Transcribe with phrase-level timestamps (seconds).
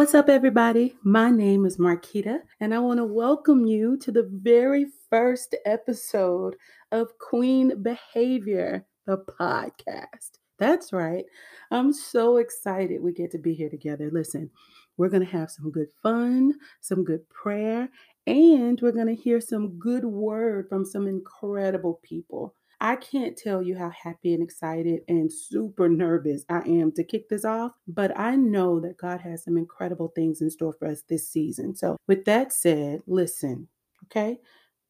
[0.00, 0.96] What's up, everybody?
[1.02, 6.56] My name is Marquita, and I want to welcome you to the very first episode
[6.90, 10.38] of Queen Behavior, the podcast.
[10.58, 11.26] That's right.
[11.70, 14.08] I'm so excited we get to be here together.
[14.10, 14.48] Listen,
[14.96, 17.86] we're going to have some good fun, some good prayer,
[18.26, 22.54] and we're going to hear some good word from some incredible people.
[22.80, 27.28] I can't tell you how happy and excited and super nervous I am to kick
[27.28, 31.02] this off, but I know that God has some incredible things in store for us
[31.08, 31.76] this season.
[31.76, 33.68] So, with that said, listen,
[34.06, 34.38] okay?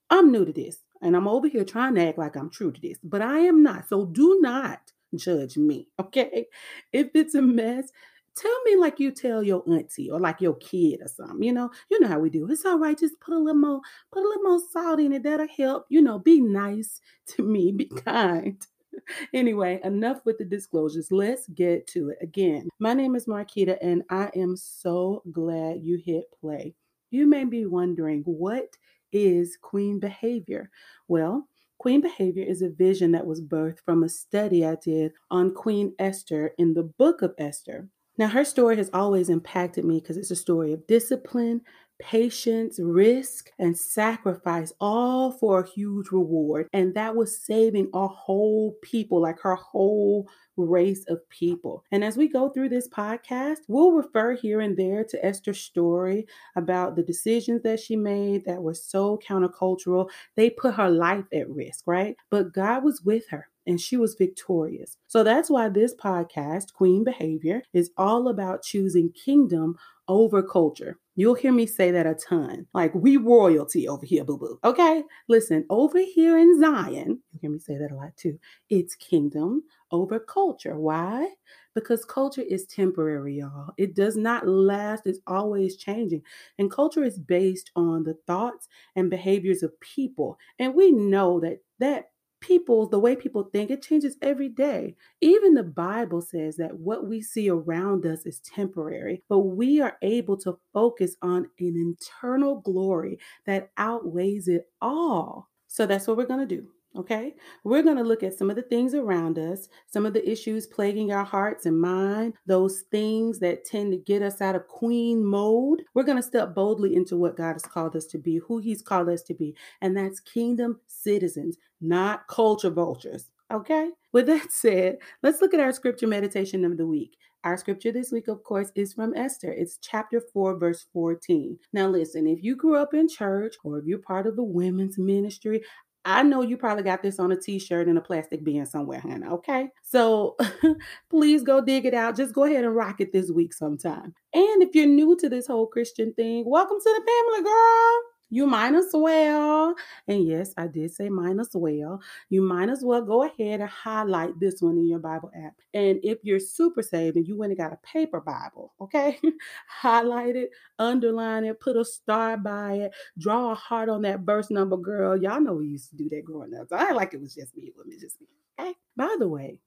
[0.09, 2.81] I'm new to this and I'm over here trying to act like I'm true to
[2.81, 3.89] this, but I am not.
[3.89, 6.47] So, do not judge me, okay?
[6.93, 7.91] If it's a mess,
[8.37, 11.43] tell me like you tell your auntie or like your kid or something.
[11.43, 12.51] You know, you know how we do.
[12.51, 12.99] It's all right.
[12.99, 13.81] Just put a little more,
[14.13, 15.23] put a little more salt in it.
[15.23, 15.87] That'll help.
[15.89, 17.73] You know, be nice to me.
[17.73, 18.65] Be kind.
[19.35, 21.13] anyway, enough with the disclosures.
[21.13, 22.19] Let's get to it.
[22.21, 26.75] Again, my name is Marquita, and I am so glad you hit play.
[27.11, 28.77] You may be wondering what
[29.13, 30.71] is queen behavior?
[31.09, 31.49] Well,
[31.81, 35.95] Queen Behavior is a vision that was birthed from a study I did on Queen
[35.99, 37.89] Esther in the book of Esther.
[38.21, 41.63] Now, her story has always impacted me because it's a story of discipline,
[41.99, 46.69] patience, risk, and sacrifice, all for a huge reward.
[46.75, 51.83] And that was saving a whole people, like her whole race of people.
[51.93, 56.27] And as we go through this podcast, we'll refer here and there to Esther's story
[56.57, 60.11] about the decisions that she made that were so countercultural.
[60.37, 62.17] They put her life at risk, right?
[62.31, 64.97] But God was with her and she was victorious.
[65.07, 70.99] So that's why this podcast, Queen Behavior, is all about choosing kingdom over culture.
[71.15, 72.67] You'll hear me say that a ton.
[72.75, 74.59] Like, we royalty over here, boo boo.
[74.65, 75.05] Okay?
[75.29, 78.41] Listen, over here in Zion, you hear me say that a lot too.
[78.71, 79.63] It's kingdom
[79.93, 80.79] over culture.
[80.79, 81.29] Why?
[81.75, 83.73] Because culture is temporary, y'all.
[83.77, 86.23] It does not last, it's always changing.
[86.59, 90.39] And culture is based on the thoughts and behaviors of people.
[90.59, 92.11] And we know that that
[92.41, 94.97] people, the way people think, it changes every day.
[95.21, 99.97] Even the Bible says that what we see around us is temporary, but we are
[100.03, 105.49] able to focus on an internal glory that outweighs it all.
[105.69, 106.67] So that's what we're going to do.
[106.97, 110.29] Okay, we're going to look at some of the things around us, some of the
[110.29, 114.67] issues plaguing our hearts and mind, those things that tend to get us out of
[114.67, 115.85] queen mode.
[115.95, 118.83] We're going to step boldly into what God has called us to be, who He's
[118.83, 123.31] called us to be, and that's kingdom citizens, not culture vultures.
[123.53, 127.17] Okay, with that said, let's look at our scripture meditation of the week.
[127.43, 129.51] Our scripture this week, of course, is from Esther.
[129.51, 131.59] It's chapter 4, verse 14.
[131.73, 134.99] Now, listen, if you grew up in church or if you're part of the women's
[134.99, 135.63] ministry,
[136.05, 139.35] I know you probably got this on a t-shirt in a plastic bin somewhere, Hannah.
[139.35, 139.69] Okay.
[139.83, 140.37] So
[141.11, 142.17] please go dig it out.
[142.17, 144.15] Just go ahead and rock it this week sometime.
[144.35, 148.47] And if you're new to this whole Christian thing, welcome to the family, girl you
[148.47, 149.75] might as well,
[150.07, 153.69] and yes, I did say might as well, you might as well go ahead and
[153.69, 155.55] highlight this one in your Bible app.
[155.75, 159.19] And if you're super saved and you went and got a paper Bible, okay,
[159.69, 164.51] highlight it, underline it, put a star by it, draw a heart on that verse
[164.51, 165.21] number, girl.
[165.21, 166.69] Y'all know we used to do that growing up.
[166.69, 168.29] So I like it was just me, it was just me.
[168.59, 168.75] Okay.
[168.97, 169.59] By the way,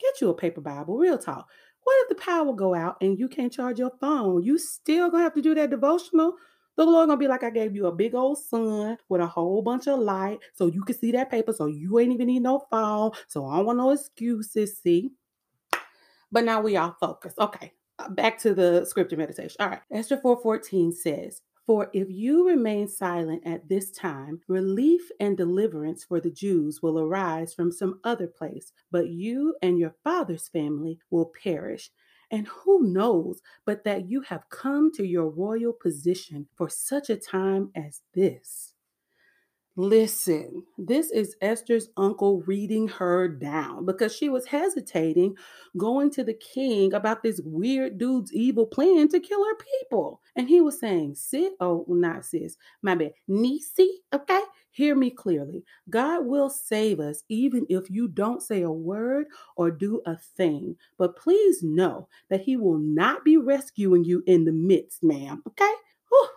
[0.00, 1.46] get you a paper Bible, real talk.
[1.84, 4.42] What if the power go out and you can't charge your phone?
[4.42, 6.34] You still gonna have to do that devotional
[6.84, 9.62] the Lord gonna be like, I gave you a big old sun with a whole
[9.62, 12.64] bunch of light so you can see that paper, so you ain't even need no
[12.70, 13.12] phone.
[13.28, 14.78] So I don't want no excuses.
[14.78, 15.10] See.
[16.30, 17.34] But now we all focus.
[17.38, 17.72] Okay.
[17.98, 19.56] Uh, back to the scripture meditation.
[19.60, 19.80] All right.
[19.90, 26.20] Esther 4:14 says, for if you remain silent at this time, relief and deliverance for
[26.20, 31.32] the Jews will arise from some other place, but you and your father's family will
[31.42, 31.90] perish.
[32.30, 37.16] And who knows but that you have come to your royal position for such a
[37.16, 38.75] time as this?
[39.78, 45.34] Listen, this is Esther's uncle reading her down because she was hesitating
[45.76, 50.22] going to the king about this weird dude's evil plan to kill her people.
[50.34, 54.40] And he was saying, Sis, oh, not sis, my bad, Nisi, okay?
[54.70, 55.62] Hear me clearly.
[55.90, 60.76] God will save us even if you don't say a word or do a thing.
[60.96, 65.72] But please know that He will not be rescuing you in the midst, ma'am, okay?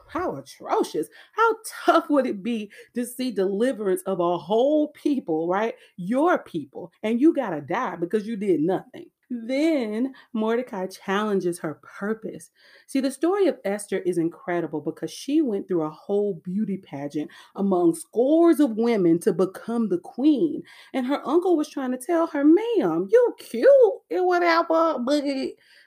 [0.08, 1.08] How atrocious.
[1.34, 1.56] How
[1.86, 5.76] tough would it be to see deliverance of a whole people, right?
[5.98, 9.06] Your people, and you got to die because you did nothing.
[9.30, 12.50] Then Mordecai challenges her purpose.
[12.88, 17.30] See, the story of Esther is incredible because she went through a whole beauty pageant
[17.56, 20.64] among scores of women to become the queen.
[20.94, 23.70] And her uncle was trying to tell her, ma'am, you cute
[24.10, 25.24] and whatever, but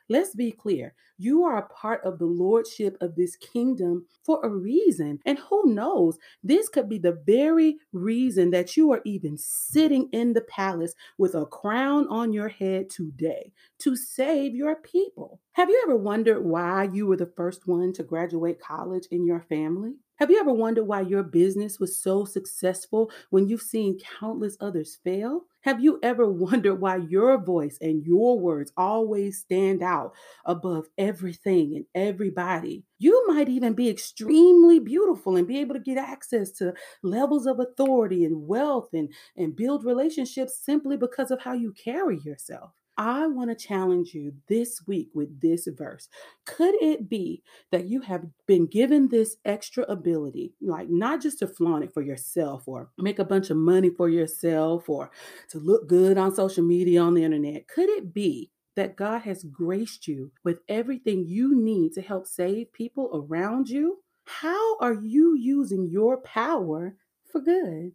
[0.09, 4.49] let's be clear You are a part of the lordship of this kingdom for a
[4.49, 5.21] reason.
[5.25, 10.33] And who knows, this could be the very reason that you are even sitting in
[10.33, 15.41] the palace with a crown on your head today to save your people.
[15.53, 19.41] Have you ever wondered why you were the first one to graduate college in your
[19.43, 19.93] family?
[20.23, 25.01] Have you ever wondered why your business was so successful when you've seen countless others
[25.03, 25.47] fail?
[25.63, 30.13] Have you ever wondered why your voice and your words always stand out
[30.45, 32.85] above everything and everybody?
[33.01, 37.59] You might even be extremely beautiful and be able to get access to levels of
[37.59, 42.71] authority and wealth and, and build relationships simply because of how you carry yourself.
[43.05, 46.09] I want to challenge you this week with this verse.
[46.47, 51.49] Could it be that you have been given this extra ability, like not just to
[51.49, 55.11] flaunt it for yourself or make a bunch of money for yourself or
[55.49, 57.67] to look good on social media, on the internet?
[57.67, 62.73] Could it be that God has graced you with everything you need to help save
[62.73, 63.99] people around you?
[64.27, 66.95] How are you using your power
[67.33, 67.91] for good?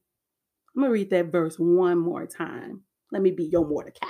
[0.76, 2.82] I'm going to read that verse one more time.
[3.10, 4.10] Let me be your Mordecai.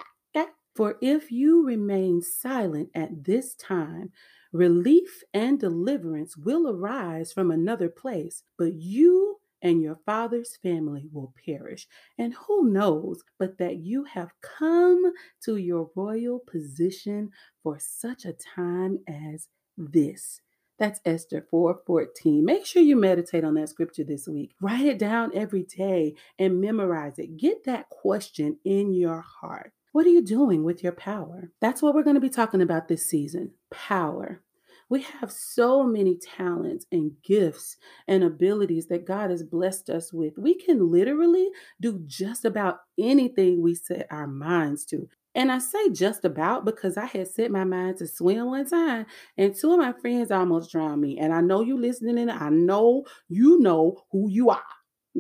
[0.77, 4.12] For if you remain silent at this time,
[4.53, 11.33] relief and deliverance will arise from another place, but you and your father's family will
[11.44, 11.88] perish.
[12.19, 15.12] And who knows but that you have come
[15.45, 17.31] to your royal position
[17.63, 19.47] for such a time as
[19.77, 20.41] this.
[20.77, 22.45] That's Esther 4:14.
[22.45, 24.53] Make sure you meditate on that scripture this week.
[24.62, 27.35] Write it down every day and memorize it.
[27.35, 29.73] Get that question in your heart.
[29.97, 31.49] What are you doing with your power?
[31.59, 34.44] That's what we're going to be talking about this season power.
[34.89, 37.77] We have so many talents and gifts
[38.07, 40.38] and abilities that God has blessed us with.
[40.38, 41.49] We can literally
[41.81, 45.09] do just about anything we set our minds to.
[45.33, 49.07] And I say just about because I had set my mind to swim one time
[49.35, 51.17] and two of my friends almost drowned me.
[51.17, 54.61] And I know you listening and I know you know who you are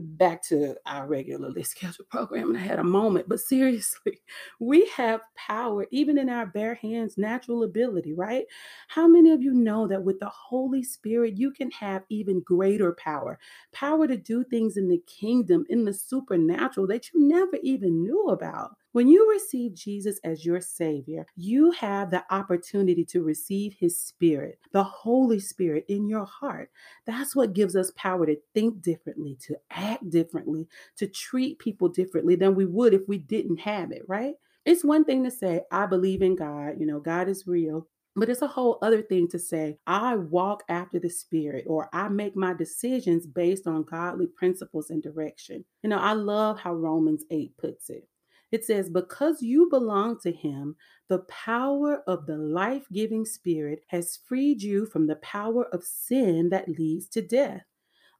[0.01, 3.27] back to our regularly scheduled program and I had a moment.
[3.29, 4.21] But seriously,
[4.59, 8.45] we have power even in our bare hands, natural ability, right?
[8.87, 12.93] How many of you know that with the Holy Spirit, you can have even greater
[12.93, 13.39] power?
[13.71, 18.27] Power to do things in the kingdom, in the supernatural that you never even knew
[18.27, 18.75] about.
[18.97, 24.57] When you receive Jesus as your Savior, you have the opportunity to receive His Spirit,
[24.71, 26.71] the Holy Spirit in your heart.
[27.05, 32.35] That's what gives us power to think differently, to act differently, to treat people differently
[32.35, 34.33] than we would if we didn't have it, right?
[34.65, 37.87] It's one thing to say, I believe in God, you know, God is real.
[38.15, 42.09] But it's a whole other thing to say, I walk after the Spirit or I
[42.09, 45.65] make my decisions based on godly principles and direction.
[45.83, 48.07] You know, I love how Romans 8 puts it.
[48.51, 50.75] It says, Because you belong to him,
[51.09, 56.49] the power of the life giving spirit has freed you from the power of sin
[56.49, 57.63] that leads to death.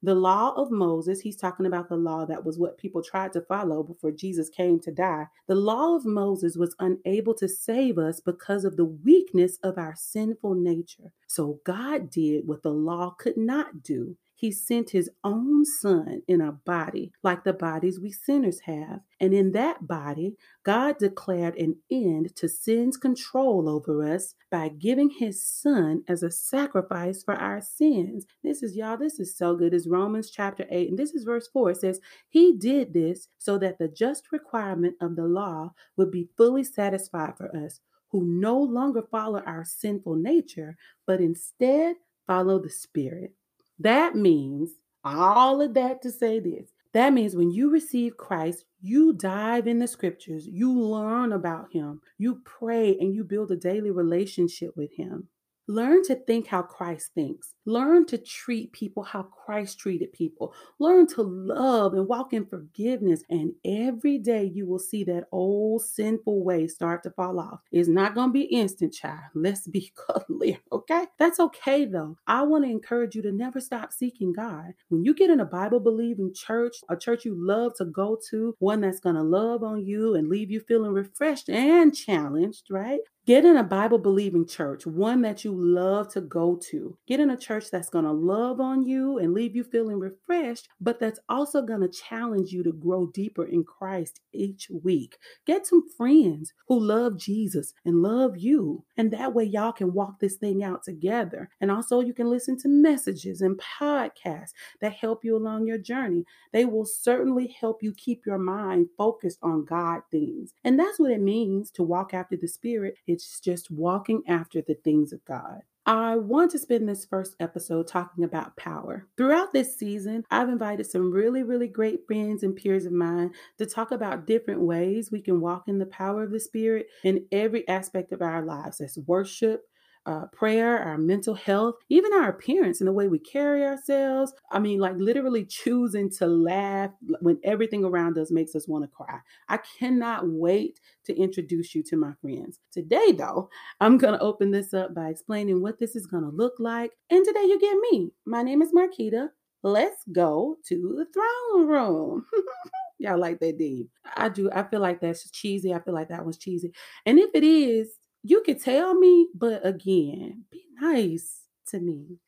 [0.00, 3.40] The law of Moses, he's talking about the law that was what people tried to
[3.40, 5.26] follow before Jesus came to die.
[5.48, 9.94] The law of Moses was unable to save us because of the weakness of our
[9.96, 11.12] sinful nature.
[11.26, 16.40] So God did what the law could not do he sent his own son in
[16.40, 19.00] a body like the bodies we sinners have.
[19.18, 25.10] And in that body, God declared an end to sin's control over us by giving
[25.10, 28.26] his son as a sacrifice for our sins.
[28.44, 29.74] This is, y'all, this is so good.
[29.74, 31.72] It's Romans chapter 8, and this is verse 4.
[31.72, 36.28] It says, He did this so that the just requirement of the law would be
[36.36, 40.76] fully satisfied for us who no longer follow our sinful nature,
[41.08, 41.96] but instead
[42.28, 43.32] follow the Spirit.
[43.78, 44.70] That means
[45.04, 46.70] all of that to say this.
[46.92, 52.00] That means when you receive Christ, you dive in the scriptures, you learn about him,
[52.16, 55.28] you pray, and you build a daily relationship with him.
[55.70, 57.54] Learn to think how Christ thinks.
[57.66, 60.54] Learn to treat people how Christ treated people.
[60.78, 63.22] Learn to love and walk in forgiveness.
[63.28, 67.60] And every day you will see that old sinful way start to fall off.
[67.70, 69.18] It's not going to be instant, child.
[69.34, 69.92] Let's be
[70.26, 71.04] clear, okay?
[71.18, 72.16] That's okay, though.
[72.26, 74.72] I want to encourage you to never stop seeking God.
[74.88, 78.56] When you get in a Bible believing church, a church you love to go to,
[78.58, 83.00] one that's going to love on you and leave you feeling refreshed and challenged, right?
[83.28, 86.96] Get in a Bible believing church, one that you love to go to.
[87.06, 90.70] Get in a church that's going to love on you and leave you feeling refreshed,
[90.80, 95.18] but that's also going to challenge you to grow deeper in Christ each week.
[95.44, 98.86] Get some friends who love Jesus and love you.
[98.96, 101.50] And that way, y'all can walk this thing out together.
[101.60, 106.24] And also, you can listen to messages and podcasts that help you along your journey.
[106.54, 110.54] They will certainly help you keep your mind focused on God things.
[110.64, 112.94] And that's what it means to walk after the Spirit.
[113.06, 115.62] It it's just walking after the things of God.
[115.84, 119.08] I want to spend this first episode talking about power.
[119.16, 123.66] Throughout this season, I've invited some really, really great friends and peers of mine to
[123.66, 127.66] talk about different ways we can walk in the power of the Spirit in every
[127.66, 129.62] aspect of our lives That's worship,
[130.08, 134.32] uh, prayer, our mental health, even our appearance and the way we carry ourselves.
[134.50, 138.88] I mean, like literally choosing to laugh when everything around us makes us want to
[138.88, 139.18] cry.
[139.50, 142.58] I cannot wait to introduce you to my friends.
[142.72, 143.50] Today, though,
[143.80, 146.92] I'm going to open this up by explaining what this is going to look like.
[147.10, 148.10] And today you get me.
[148.24, 149.28] My name is Marquita.
[149.62, 152.24] Let's go to the throne room.
[152.98, 153.90] Y'all like that, Dean?
[154.16, 154.50] I do.
[154.52, 155.74] I feel like that's cheesy.
[155.74, 156.72] I feel like that was cheesy.
[157.04, 157.90] And if it is,
[158.28, 162.18] you can tell me, but again, be nice to me.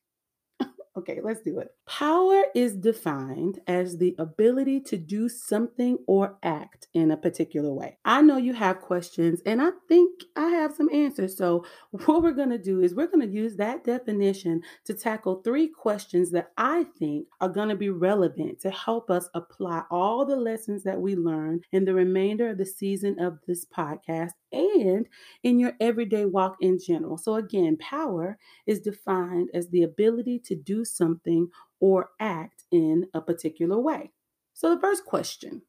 [0.97, 1.69] Okay, let's do it.
[1.91, 7.99] Power is defined as the ability to do something or act in a particular way.
[8.05, 11.37] I know you have questions, and I think I have some answers.
[11.37, 15.43] So, what we're going to do is we're going to use that definition to tackle
[15.43, 20.25] three questions that I think are going to be relevant to help us apply all
[20.25, 25.09] the lessons that we learned in the remainder of the season of this podcast and
[25.43, 27.17] in your everyday walk in general.
[27.19, 31.49] So, again, power is defined as the ability to do something
[31.81, 34.13] or act in a particular way.
[34.53, 35.63] So, the first question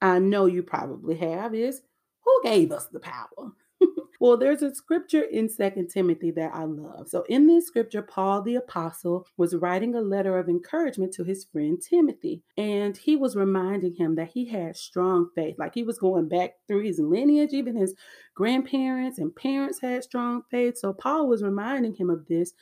[0.00, 1.82] I know you probably have is
[2.24, 3.52] who gave us the power?
[4.20, 7.08] well, there's a scripture in Second Timothy that I love.
[7.08, 11.44] So, in this scripture, Paul the apostle was writing a letter of encouragement to his
[11.44, 15.56] friend Timothy, and he was reminding him that he had strong faith.
[15.58, 17.94] Like he was going back through his lineage, even his
[18.34, 20.78] grandparents and parents had strong faith.
[20.78, 22.52] So, Paul was reminding him of this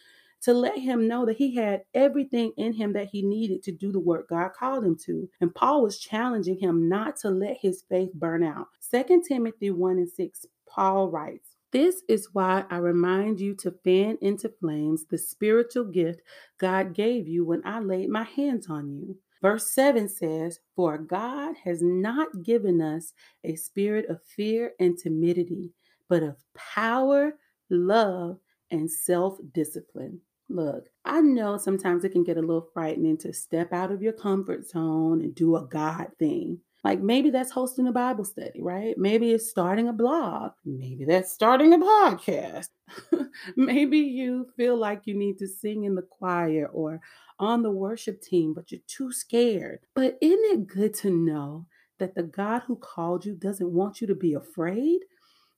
[0.45, 3.91] to let him know that he had everything in him that he needed to do
[3.93, 5.29] the work God called him to.
[5.41, 8.69] And Paul was challenging him not to let his faith burn out.
[8.91, 14.17] 2 Timothy 1 and 6, Paul writes, this is why I remind you to fan
[14.21, 16.21] into flames the spiritual gift
[16.57, 19.19] God gave you when I laid my hands on you.
[19.43, 25.73] Verse 7 says, For God has not given us a spirit of fear and timidity,
[26.09, 27.35] but of power,
[27.71, 28.39] love,
[28.71, 30.21] and self discipline.
[30.49, 34.13] Look, I know sometimes it can get a little frightening to step out of your
[34.13, 36.61] comfort zone and do a God thing.
[36.85, 38.95] Like maybe that's hosting a Bible study, right?
[38.99, 40.53] Maybe it's starting a blog.
[40.67, 42.69] Maybe that's starting a podcast.
[43.57, 47.01] maybe you feel like you need to sing in the choir or
[47.39, 49.81] on the worship team, but you're too scared.
[49.95, 51.67] But isn't it good to know
[51.99, 55.01] that the God who called you doesn't want you to be afraid?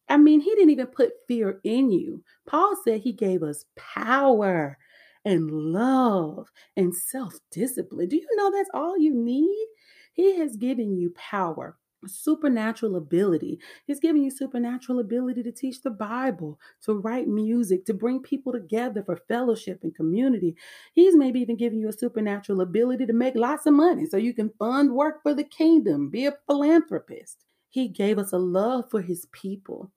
[0.08, 2.22] I mean, he didn't even put fear in you.
[2.46, 4.78] Paul said he gave us power
[5.24, 8.08] and love and self discipline.
[8.08, 9.66] Do you know that's all you need?
[10.12, 13.58] He has given you power, supernatural ability.
[13.86, 18.52] He's giving you supernatural ability to teach the Bible, to write music, to bring people
[18.52, 20.56] together for fellowship and community.
[20.94, 24.32] He's maybe even giving you a supernatural ability to make lots of money so you
[24.32, 27.44] can fund work for the kingdom, be a philanthropist.
[27.68, 29.90] He gave us a love for his people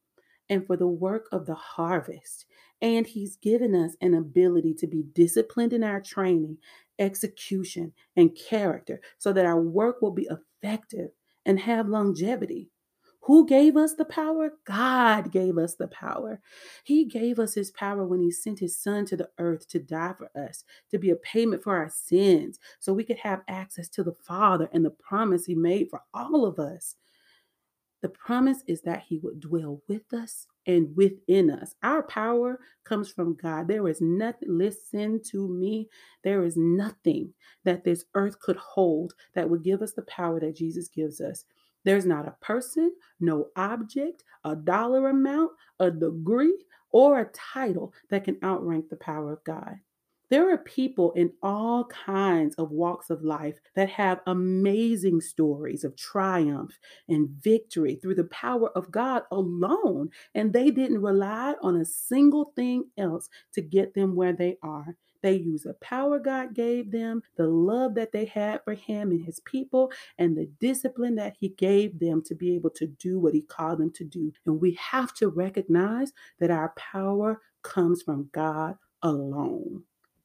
[0.49, 2.45] and for the work of the harvest.
[2.81, 6.57] And He's given us an ability to be disciplined in our training,
[6.97, 11.09] execution, and character so that our work will be effective
[11.45, 12.69] and have longevity.
[13.23, 14.53] Who gave us the power?
[14.65, 16.39] God gave us the power.
[16.83, 20.15] He gave us His power when He sent His Son to the earth to die
[20.17, 24.03] for us, to be a payment for our sins, so we could have access to
[24.03, 26.95] the Father and the promise He made for all of us.
[28.01, 31.75] The promise is that He would dwell with us and within us.
[31.83, 33.67] Our power comes from God.
[33.67, 35.89] There is nothing, listen to me,
[36.23, 37.33] there is nothing
[37.65, 41.45] that this earth could hold that would give us the power that Jesus gives us.
[41.83, 46.55] There's not a person, no object, a dollar amount, a degree,
[46.91, 49.75] or a title that can outrank the power of God.
[50.29, 55.95] There are people in all kinds of walks of life that have amazing stories of
[55.95, 61.85] triumph and victory through the power of God alone, and they didn't rely on a
[61.85, 64.95] single thing else to get them where they are.
[65.21, 69.25] They use the power God gave them, the love that they had for Him and
[69.25, 73.33] His people, and the discipline that He gave them to be able to do what
[73.33, 74.31] He called them to do.
[74.45, 79.83] And we have to recognize that our power comes from God alone.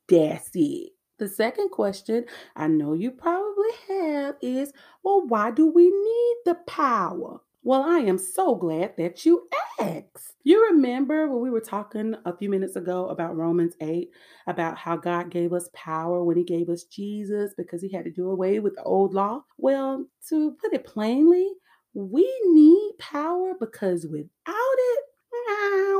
[0.09, 0.93] That's it.
[1.19, 2.25] The second question
[2.57, 7.41] I know you probably have is well, why do we need the power?
[7.63, 9.49] Well, I am so glad that you
[9.81, 10.35] asked.
[10.43, 14.11] You remember when we were talking a few minutes ago about Romans 8,
[14.47, 18.11] about how God gave us power when He gave us Jesus because He had to
[18.11, 19.45] do away with the old law?
[19.57, 21.49] Well, to put it plainly,
[21.95, 25.05] we need power because without it,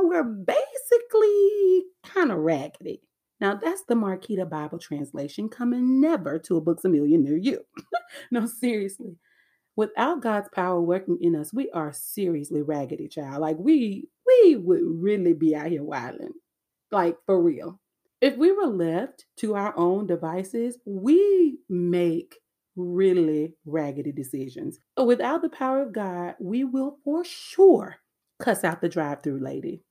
[0.03, 3.01] we're basically kind of raggedy.
[3.39, 7.65] Now, that's the Marquita Bible translation coming never to a Books a Million near you.
[8.31, 9.17] no, seriously.
[9.75, 13.41] Without God's power working in us, we are seriously raggedy, child.
[13.41, 16.31] Like we we would really be out here wilding.
[16.91, 17.79] Like for real.
[18.21, 22.37] If we were left to our own devices, we make
[22.77, 24.79] really raggedy decisions.
[24.95, 27.97] But without the power of God, we will for sure
[28.39, 29.81] cuss out the drive through lady.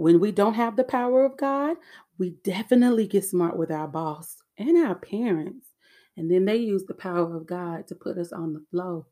[0.00, 1.76] When we don't have the power of God,
[2.16, 5.66] we definitely get smart with our boss and our parents.
[6.16, 9.04] And then they use the power of God to put us on the flow.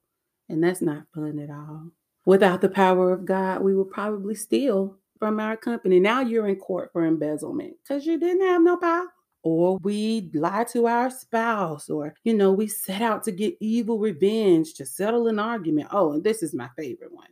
[0.48, 1.90] And that's not fun at all.
[2.24, 6.00] Without the power of God, we would probably steal from our company.
[6.00, 9.08] Now you're in court for embezzlement because you didn't have no power
[9.42, 13.98] or we lie to our spouse, or, you know, we set out to get evil
[13.98, 15.88] revenge to settle an argument.
[15.92, 17.28] Oh, and this is my favorite one.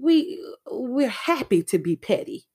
[0.00, 0.40] We
[0.70, 2.46] we're happy to be petty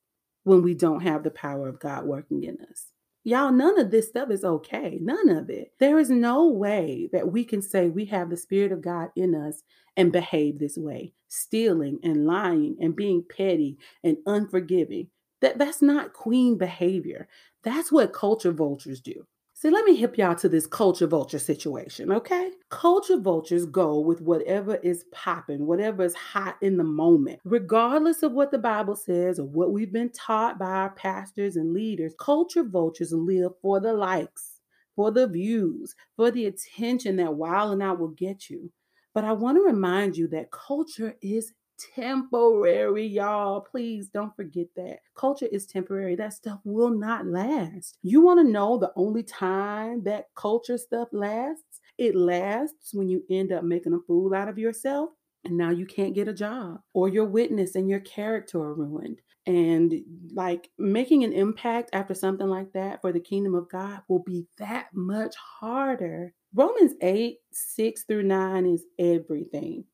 [0.46, 2.88] when we don't have the power of God working in us.
[3.26, 5.00] Y'all, none of this stuff is okay.
[5.02, 5.74] None of it.
[5.80, 9.34] There is no way that we can say we have the Spirit of God in
[9.34, 9.64] us
[9.98, 15.08] and behave this way, stealing and lying and being petty and unforgiving.
[15.42, 17.28] That, that's not queen behavior.
[17.64, 19.26] That's what culture vultures do.
[19.58, 22.52] See, let me hip y'all to this culture vulture situation, okay?
[22.70, 27.40] Culture vultures go with whatever is popping, whatever is hot in the moment.
[27.46, 31.74] Regardless of what the Bible says or what we've been taught by our pastors and
[31.74, 34.60] leaders, culture vultures live for the likes,
[34.94, 38.70] for the views, for the attention that Wild and Out will get you.
[39.14, 41.54] But I want to remind you that culture is
[41.96, 43.62] temporary, y'all.
[43.62, 45.00] Please don't forget that.
[45.16, 46.16] Culture is temporary.
[46.16, 47.98] That stuff will not last.
[48.02, 51.82] You want to know the only time that culture stuff lasts?
[51.98, 55.12] It lasts when you end up making a fool out of yourself
[55.46, 59.22] and now you can't get a job or your witness and your character are ruined.
[59.48, 59.94] And
[60.34, 64.48] like making an impact after something like that for the kingdom of God will be
[64.58, 66.34] that much harder.
[66.56, 69.86] Romans 8, 6 through 9 is everything.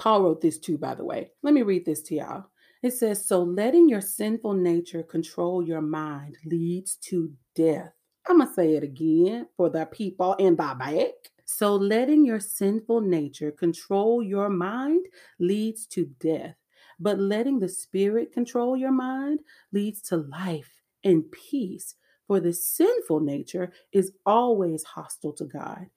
[0.00, 1.30] Paul wrote this too, by the way.
[1.42, 2.46] Let me read this to y'all.
[2.82, 7.92] It says, So letting your sinful nature control your mind leads to death.
[8.26, 11.12] I'm going to say it again for the people in the back.
[11.44, 15.04] So letting your sinful nature control your mind
[15.38, 16.54] leads to death.
[16.98, 21.94] But letting the spirit control your mind leads to life and peace.
[22.26, 25.88] For the sinful nature is always hostile to God.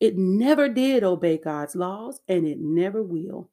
[0.00, 3.50] It never did obey God's laws, and it never will.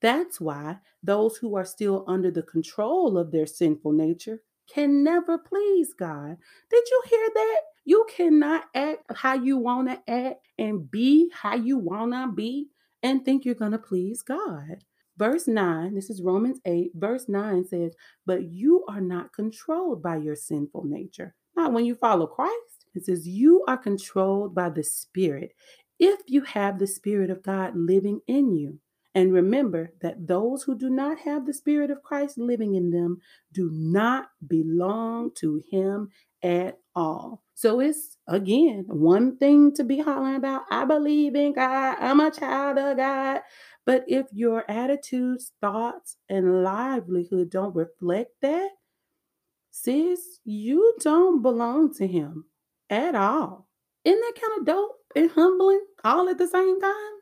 [0.00, 5.38] That's why those who are still under the control of their sinful nature can never
[5.38, 6.36] please God.
[6.70, 7.60] Did you hear that?
[7.84, 12.68] You cannot act how you want to act and be how you want to be
[13.02, 14.84] and think you're going to please God.
[15.16, 17.94] Verse 9, this is Romans 8, verse 9 says,
[18.26, 21.34] But you are not controlled by your sinful nature.
[21.56, 22.86] Not when you follow Christ.
[22.94, 25.54] It says, You are controlled by the Spirit
[25.98, 28.80] if you have the Spirit of God living in you.
[29.14, 33.18] And remember that those who do not have the Spirit of Christ living in them
[33.52, 36.10] do not belong to Him
[36.42, 37.42] at all.
[37.54, 42.32] So it's again one thing to be hollering about, I believe in God, I'm a
[42.32, 43.40] child of God.
[43.86, 48.70] But if your attitudes, thoughts, and livelihood don't reflect that,
[49.70, 52.46] sis, you don't belong to Him
[52.90, 53.68] at all.
[54.04, 55.03] Isn't that kind of dope?
[55.16, 57.14] And humbling all at the same time?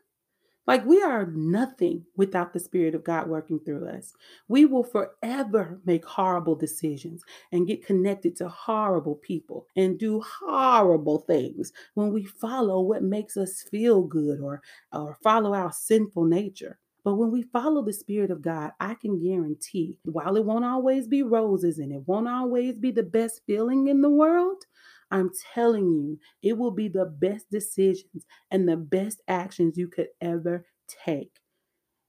[0.65, 4.13] Like we are nothing without the Spirit of God working through us.
[4.47, 11.19] We will forever make horrible decisions and get connected to horrible people and do horrible
[11.19, 14.61] things when we follow what makes us feel good or,
[14.93, 16.79] or follow our sinful nature.
[17.03, 21.09] But when we follow the Spirit of God, I can guarantee, while it won't always
[21.09, 24.63] be roses and it won't always be the best feeling in the world,
[25.11, 30.09] I'm telling you, it will be the best decisions and the best actions you could
[30.21, 31.39] ever take.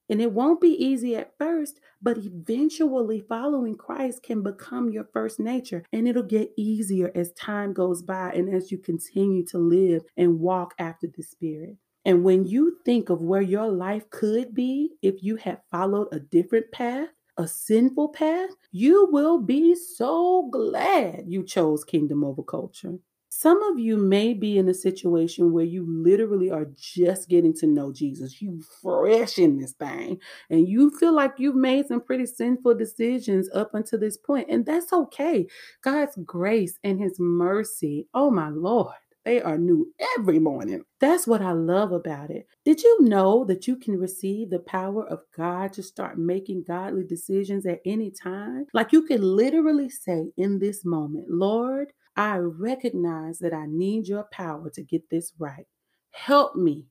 [0.08, 5.40] And it won't be easy at first, but eventually following Christ can become your first
[5.40, 5.84] nature.
[5.92, 10.40] And it'll get easier as time goes by and as you continue to live and
[10.40, 11.78] walk after the Spirit.
[12.04, 16.20] And when you think of where your life could be if you had followed a
[16.20, 22.94] different path, a sinful path, you will be so glad you chose kingdom over culture.
[23.30, 27.66] Some of you may be in a situation where you literally are just getting to
[27.66, 28.40] know Jesus.
[28.40, 30.20] You fresh in this thing
[30.50, 34.64] and you feel like you've made some pretty sinful decisions up until this point, and
[34.64, 35.48] that's okay.
[35.82, 40.84] God's grace and his mercy, oh my Lord, They are new every morning.
[41.00, 42.46] That's what I love about it.
[42.64, 47.04] Did you know that you can receive the power of God to start making godly
[47.04, 48.66] decisions at any time?
[48.74, 54.24] Like you can literally say in this moment, Lord, I recognize that I need your
[54.30, 55.66] power to get this right.
[56.10, 56.84] Help me.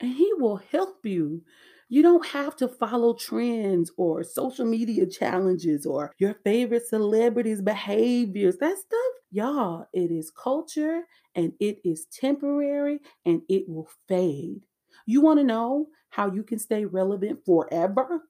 [0.00, 1.42] And He will help you.
[1.90, 8.58] You don't have to follow trends or social media challenges or your favorite celebrities' behaviors.
[8.58, 11.02] That stuff, y'all, it is culture
[11.34, 14.66] and it is temporary and it will fade.
[15.06, 18.22] You want to know how you can stay relevant forever?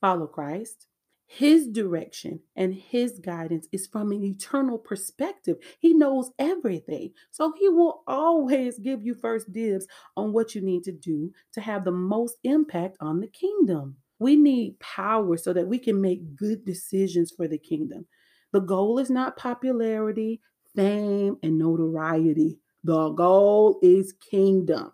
[0.00, 0.86] Follow Christ.
[1.28, 5.56] His direction and his guidance is from an eternal perspective.
[5.80, 7.12] He knows everything.
[7.32, 11.60] So he will always give you first dibs on what you need to do to
[11.60, 13.96] have the most impact on the kingdom.
[14.20, 18.06] We need power so that we can make good decisions for the kingdom.
[18.52, 20.40] The goal is not popularity,
[20.74, 22.58] fame, and notoriety.
[22.84, 24.92] The goal is kingdom.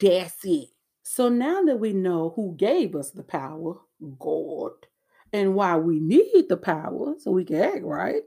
[0.00, 0.68] That's it.
[1.02, 3.74] So now that we know who gave us the power,
[4.18, 4.72] God
[5.32, 8.22] and why we need the power so we can act right.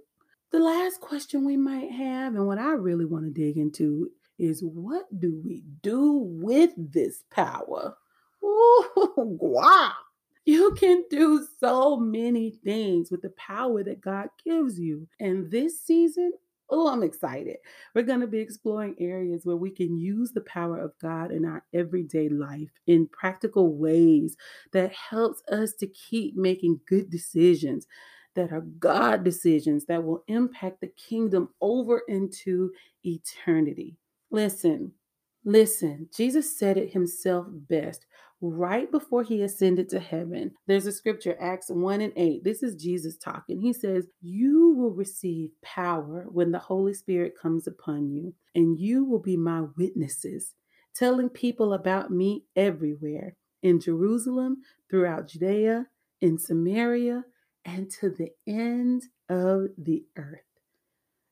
[0.51, 4.62] The last question we might have, and what I really want to dig into, is
[4.63, 7.95] what do we do with this power?
[8.43, 9.91] Ooh, wow.
[10.49, 15.07] You can do so many things with the power that God gives you.
[15.19, 16.31] And this season,
[16.71, 17.57] Oh, I'm excited.
[17.93, 21.45] We're going to be exploring areas where we can use the power of God in
[21.45, 24.35] our everyday life in practical ways
[24.73, 27.85] that helps us to keep making good decisions
[28.33, 32.71] that are God decisions that will impact the kingdom over into
[33.03, 33.97] eternity.
[34.31, 34.93] Listen,
[35.45, 36.09] listen.
[36.15, 38.07] Jesus said it himself best
[38.41, 40.52] right before he ascended to heaven.
[40.67, 42.43] There's a scripture, Acts 1 and 8.
[42.43, 43.62] This is Jesus talking.
[43.62, 49.06] He says, You will receive power when the Holy Spirit comes upon you, and you
[49.06, 50.54] will be my witnesses,
[50.95, 54.58] telling people about me everywhere in Jerusalem,
[54.89, 55.88] throughout Judea,
[56.21, 57.25] in Samaria,
[57.65, 60.48] and to the end of the earth.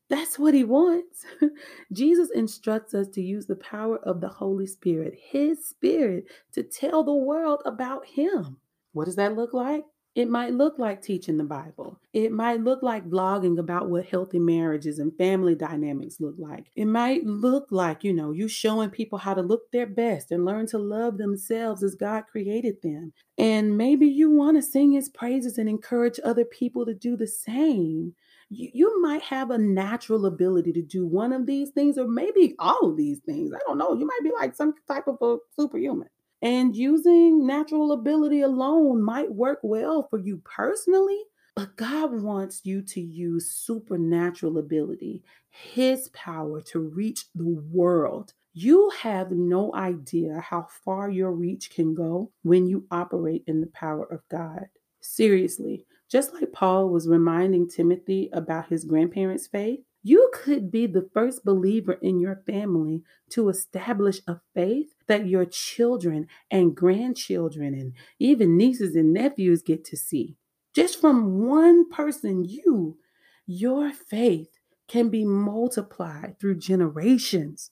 [0.10, 1.26] That's what he wants.
[1.92, 7.04] Jesus instructs us to use the power of the Holy Spirit, his spirit, to tell
[7.04, 8.58] the world about him.
[8.94, 9.84] What does that look like?
[10.18, 12.00] It might look like teaching the Bible.
[12.12, 16.72] It might look like blogging about what healthy marriages and family dynamics look like.
[16.76, 20.44] It might look like, you know, you showing people how to look their best and
[20.44, 23.14] learn to love themselves as God created them.
[23.38, 27.28] And maybe you want to sing his praises and encourage other people to do the
[27.28, 28.16] same
[28.50, 32.56] you, you might have a natural ability to do one of these things or maybe
[32.60, 33.52] all of these things.
[33.54, 33.94] I don't know.
[33.94, 36.10] You might be like some type of a superhuman.
[36.42, 41.20] And using natural ability alone might work well for you personally,
[41.56, 48.34] but God wants you to use supernatural ability, His power to reach the world.
[48.54, 53.68] You have no idea how far your reach can go when you operate in the
[53.68, 54.68] power of God.
[55.00, 61.10] Seriously, just like Paul was reminding Timothy about his grandparents' faith, you could be the
[61.14, 67.94] first believer in your family to establish a faith that your children and grandchildren and
[68.20, 70.38] even nieces and nephews get to see.
[70.74, 72.98] Just from one person, you,
[73.46, 74.52] your faith
[74.88, 77.72] can be multiplied through generations.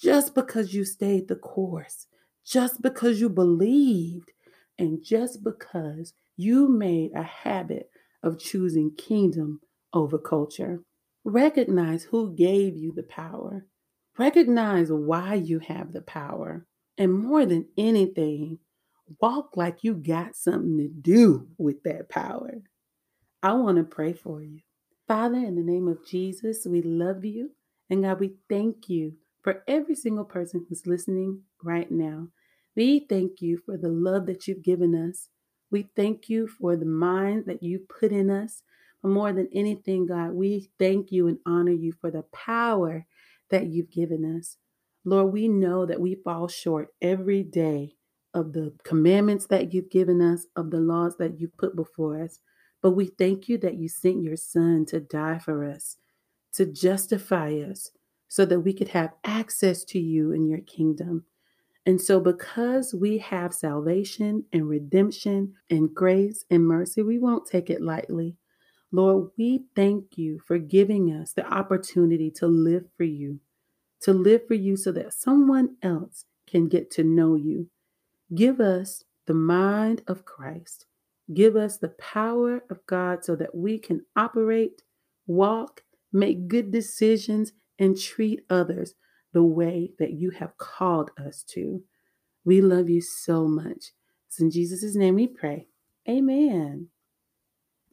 [0.00, 2.06] Just because you stayed the course,
[2.44, 4.30] just because you believed,
[4.78, 7.90] and just because you made a habit
[8.22, 9.60] of choosing kingdom
[9.92, 10.80] over culture.
[11.24, 13.66] Recognize who gave you the power.
[14.16, 16.64] Recognize why you have the power.
[16.96, 18.60] And more than anything,
[19.20, 22.62] walk like you got something to do with that power.
[23.42, 24.60] I want to pray for you.
[25.08, 27.50] Father, in the name of Jesus, we love you.
[27.90, 32.28] And God, we thank you for every single person who's listening right now.
[32.76, 35.30] We thank you for the love that you've given us.
[35.70, 38.62] We thank you for the mind that you put in us.
[39.02, 43.06] But more than anything, God, we thank you and honor you for the power
[43.50, 44.56] that you've given us.
[45.04, 47.94] Lord, we know that we fall short every day
[48.34, 52.40] of the commandments that you've given us, of the laws that you've put before us.
[52.82, 55.96] But we thank you that you sent your son to die for us,
[56.54, 57.90] to justify us,
[58.28, 61.24] so that we could have access to you in your kingdom.
[61.88, 67.70] And so, because we have salvation and redemption and grace and mercy, we won't take
[67.70, 68.36] it lightly.
[68.92, 73.40] Lord, we thank you for giving us the opportunity to live for you,
[74.02, 77.70] to live for you so that someone else can get to know you.
[78.34, 80.84] Give us the mind of Christ.
[81.32, 84.82] Give us the power of God so that we can operate,
[85.26, 88.94] walk, make good decisions, and treat others
[89.32, 91.82] the way that you have called us to.
[92.44, 93.92] We love you so much.
[94.26, 95.66] It's in Jesus' name we pray.
[96.08, 96.88] Amen.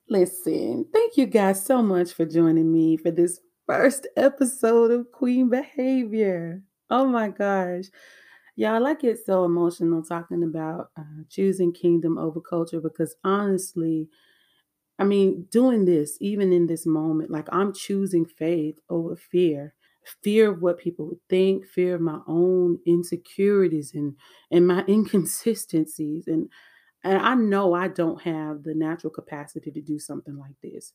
[0.10, 5.50] Listen, thank you guys so much for joining me for this first episode of Queen
[5.50, 6.62] Behavior.
[6.90, 7.86] Oh my gosh.
[8.56, 14.08] Y'all, I get so emotional talking about uh, choosing kingdom over culture because honestly,
[14.98, 19.74] I mean, doing this, even in this moment, like I'm choosing faith over fear
[20.24, 24.16] fear of what people would think, fear of my own insecurities and
[24.52, 26.50] and my inconsistencies and
[27.04, 30.94] and I know I don't have the natural capacity to do something like this.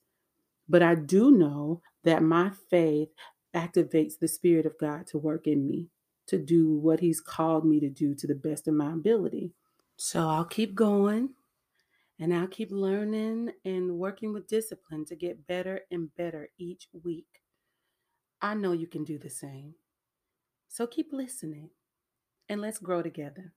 [0.69, 3.11] But I do know that my faith
[3.55, 5.89] activates the spirit of God to work in me
[6.27, 9.53] to do what he's called me to do to the best of my ability.
[9.97, 11.31] So I'll keep going
[12.19, 17.40] and I'll keep learning and working with discipline to get better and better each week.
[18.43, 19.75] I know you can do the same.
[20.69, 21.71] So keep listening
[22.49, 23.53] and let's grow together.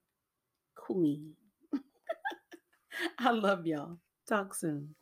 [0.76, 1.32] Queen.
[3.18, 3.98] I love y'all.
[4.28, 4.94] Talk soon.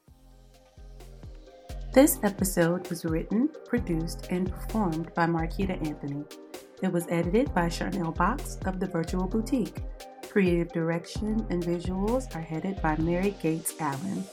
[1.93, 6.25] This episode was written, produced, and performed by Marquita Anthony.
[6.83, 9.77] It was edited by Charnel Box of The Virtual Boutique.
[10.31, 14.25] Creative direction and visuals are headed by Mary Gates Allen.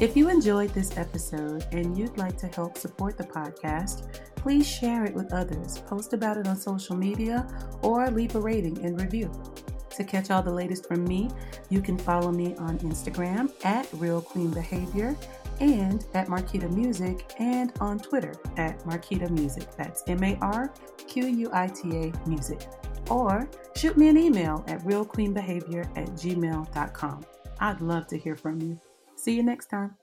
[0.00, 4.08] If you enjoyed this episode and you'd like to help support the podcast,
[4.46, 7.44] please share it with others, post about it on social media,
[7.82, 9.28] or leave a rating and review.
[9.96, 11.28] To catch all the latest from me,
[11.68, 15.16] you can follow me on Instagram at Real Queen Behavior
[15.58, 19.66] and at Marquita Music and on Twitter at Marquita Music.
[19.76, 20.72] That's M A R
[21.08, 22.68] Q U I T A Music.
[23.10, 27.26] Or shoot me an email at realqueenbehavior at gmail.com.
[27.58, 28.80] I'd love to hear from you.
[29.16, 29.96] See you next time.